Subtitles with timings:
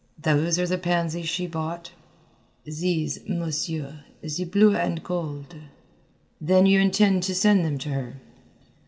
[0.17, 1.91] "Those are the pansies she bought?"
[2.63, 5.53] "These, Monsieur, the blue and gold."
[6.41, 8.15] "Then you intend to send them to her?"